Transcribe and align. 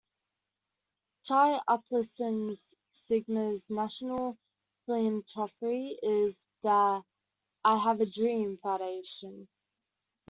Chi 1.27 1.61
Upsilon 1.67 2.55
Sigma's 2.89 3.69
national 3.69 4.35
philanthropy 4.87 5.99
is 6.01 6.43
the 6.63 7.03
I 7.63 7.77
Have 7.77 8.01
A 8.01 8.07
Dream 8.07 8.57
Foundation. 8.57 9.47